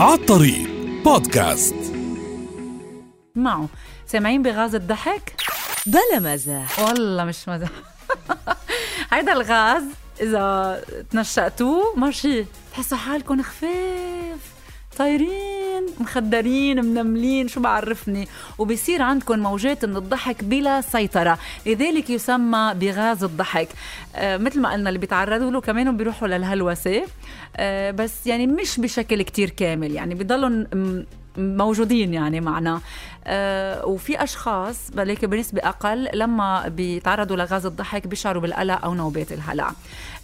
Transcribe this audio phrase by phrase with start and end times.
[0.00, 0.68] عالطريق
[1.04, 1.74] بودكاست.
[3.34, 3.68] معه
[4.06, 5.34] سامعين بغاز الضحك؟
[5.86, 6.78] بلا مزاح.
[6.78, 7.68] والله مش مزح
[9.12, 9.82] هيدا الغاز
[10.20, 10.80] إذا
[11.10, 12.44] تنشأتوه ماشي.
[12.72, 14.40] تحسوا حالكم خفاف
[14.98, 15.51] طايرين.
[16.00, 21.38] مخدرين منملين شو بعرفني؟ وبصير عندكم موجات من الضحك بلا سيطرة.
[21.66, 23.68] لذلك يسمى بغاز الضحك.
[24.16, 27.02] آه مثل ما قلنا اللي بيتعرضوا له كمان بيروحوا للهلوسة.
[27.56, 29.92] آه بس يعني مش بشكل كتير كامل.
[29.92, 30.64] يعني بيضلوا
[31.36, 32.80] موجودين يعني معنا.
[33.26, 39.70] آه وفي أشخاص بلاقي بنسبة أقل لما بيتعرضوا لغاز الضحك بيشعروا بالقلق أو نوبات الهلع.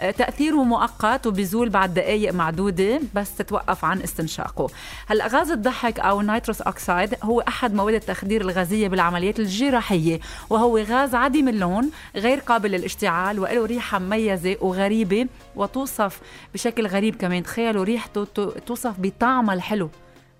[0.00, 4.66] آه تأثيره مؤقت وبيزول بعد دقائق معدودة بس تتوقف عن استنشاقه.
[5.06, 10.20] هلأ غاز الضحك أو ال nitrous oxide هو أحد مواد التخدير الغازية بالعمليات الجراحية
[10.50, 16.20] وهو غاز عديم اللون غير قابل للاشتعال وله ريحة مميزة وغريبة وتوصف
[16.54, 17.42] بشكل غريب كمان.
[17.42, 18.24] تخيلوا ريحته
[18.66, 19.90] توصف بطعمها الحلو.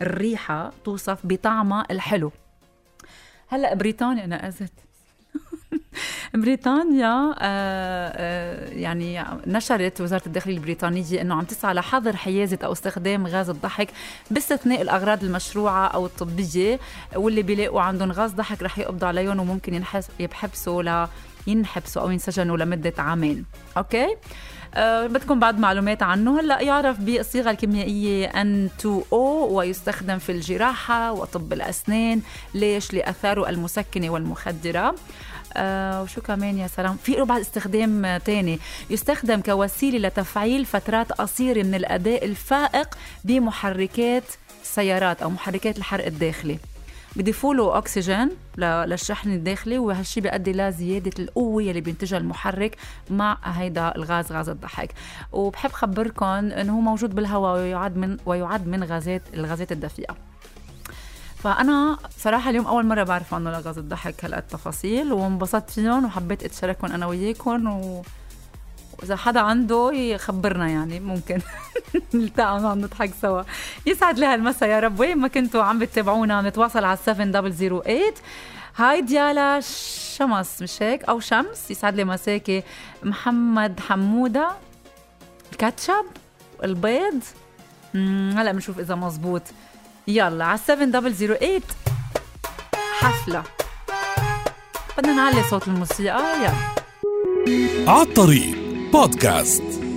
[0.02, 2.32] الريحة توصف بطعمها الحلو.
[3.48, 4.72] هلأ بريطانيا نقزت
[6.34, 13.26] بريطانيا آه، آه، يعني نشرت وزارة الداخلية البريطانية إنه عم تسعى لحظر حيازة أو استخدام
[13.26, 13.88] غاز الضحك
[14.30, 16.80] باستثناء الأغراض المشروعة أو الطبية
[17.16, 19.84] واللي بيلاقوا عندهم غاز ضحك رح يقبضوا عليهم وممكن
[20.18, 21.08] ينحبسوا ل
[21.46, 23.44] ينحبسوا أو ينسجنوا لمدة عامين.
[23.76, 24.16] أوكي؟
[24.74, 26.40] أه بدكم بعد معلومات عنه.
[26.40, 29.14] هلأ يعرف بالصيغه الكيميائية N2O
[29.50, 32.20] ويستخدم في الجراحة وطب الأسنان.
[32.54, 34.94] ليش؟ لأثاره المسكنة والمخدرة.
[35.56, 38.58] آه وشو كمان يا سلام؟ في له بعد استخدام تاني.
[38.90, 44.24] يستخدم كوسيلة لتفعيل فترات قصيرة من الأداء الفائق بمحركات
[44.62, 46.58] السيارات أو محركات الحرق الداخلي.
[47.16, 52.76] بضيفوا له أكسجين للشحن الداخلي وهالشي بيؤدي لزيادة القوة اللي بينتجها المحرك
[53.10, 54.94] مع هيدا الغاز غاز الضحك.
[55.32, 60.16] وبحب خبركم إنه هو موجود بالهواء ويعد من ويعد من غازات الغازات الدفيئة.
[61.42, 66.92] فأنا صراحة اليوم أول مرة بعرف عنه لغاز الضحك هالقد تفاصيل وانبسطت فيهم وحبيت أتشاركهم
[66.92, 68.02] أنا وياكم و...
[68.98, 71.40] وإذا حدا عنده يخبرنا يعني ممكن
[72.14, 73.42] نلتقى معه نضحك سوا.
[73.86, 75.00] يسعد لي هالمسا يا رب.
[75.00, 78.14] وين ما كنتوا عم بتتابعونا نتواصل على 7008
[78.76, 79.60] هاي ديالا
[80.16, 82.62] شمس مش هيك؟ أو شمس يسعد لي مساكي.
[83.02, 84.50] محمد حمودة
[85.52, 86.04] الكاتشب
[86.64, 87.22] البيض.
[88.34, 89.42] هلا بنشوف إذا مزبوط.
[90.08, 91.60] يلا على 7008
[92.72, 93.42] حفلة.
[94.98, 97.90] بدنا نعلي صوت الموسيقى يلا.
[97.92, 98.56] عالطريق
[98.92, 99.87] بودكاست.